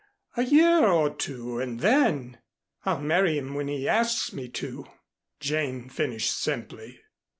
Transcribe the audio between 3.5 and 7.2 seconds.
when he asks me to," Jane finished simply.